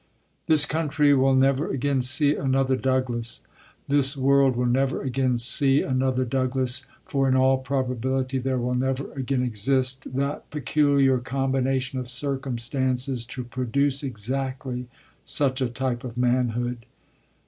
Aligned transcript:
This 0.47 0.65
country 0.65 1.13
will 1.13 1.35
never 1.35 1.69
again 1.69 2.01
see 2.01 2.33
another 2.35 2.75
Douglass; 2.75 3.43
this 3.87 4.17
world 4.17 4.55
will 4.55 4.65
never 4.65 5.03
again 5.03 5.37
see 5.37 5.83
another 5.83 6.25
Douglass, 6.25 6.87
for 7.05 7.27
in 7.27 7.35
all 7.35 7.59
probability 7.59 8.39
there 8.39 8.57
will 8.57 8.73
never 8.73 9.13
again 9.13 9.43
exist 9.43 10.07
that 10.15 10.49
peculiar 10.49 11.19
combination 11.19 11.99
of 11.99 12.09
circumstances 12.09 13.23
to 13.25 13.43
produce 13.43 14.01
exactly 14.01 14.87
such 15.23 15.61
a 15.61 15.69
type 15.69 16.03
of 16.03 16.17
manhood. 16.17 16.87